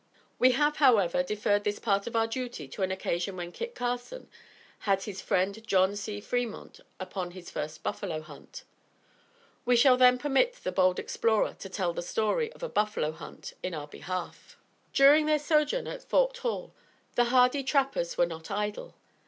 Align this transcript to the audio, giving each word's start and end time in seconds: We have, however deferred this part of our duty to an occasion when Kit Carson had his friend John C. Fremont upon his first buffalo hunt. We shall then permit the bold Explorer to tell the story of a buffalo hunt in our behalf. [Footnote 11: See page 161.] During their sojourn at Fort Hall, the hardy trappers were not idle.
We 0.39 0.53
have, 0.53 0.77
however 0.77 1.21
deferred 1.21 1.63
this 1.63 1.77
part 1.77 2.07
of 2.07 2.15
our 2.15 2.25
duty 2.25 2.67
to 2.69 2.81
an 2.81 2.89
occasion 2.89 3.35
when 3.37 3.51
Kit 3.51 3.75
Carson 3.75 4.29
had 4.79 5.03
his 5.03 5.21
friend 5.21 5.61
John 5.67 5.95
C. 5.95 6.19
Fremont 6.19 6.79
upon 6.99 7.29
his 7.37 7.51
first 7.51 7.83
buffalo 7.83 8.19
hunt. 8.19 8.63
We 9.63 9.75
shall 9.75 9.97
then 9.97 10.17
permit 10.17 10.53
the 10.55 10.71
bold 10.71 10.97
Explorer 10.97 11.55
to 11.59 11.69
tell 11.69 11.93
the 11.93 12.01
story 12.01 12.51
of 12.53 12.63
a 12.63 12.67
buffalo 12.69 13.11
hunt 13.11 13.53
in 13.61 13.75
our 13.75 13.87
behalf. 13.87 14.57
[Footnote 14.91 15.09
11: 15.09 15.39
See 15.39 15.45
page 15.45 15.51
161.] 15.71 15.81
During 15.83 15.85
their 15.85 15.87
sojourn 15.87 15.87
at 15.87 16.09
Fort 16.09 16.37
Hall, 16.39 16.73
the 17.13 17.25
hardy 17.29 17.63
trappers 17.63 18.17
were 18.17 18.25
not 18.25 18.49
idle. 18.49 18.95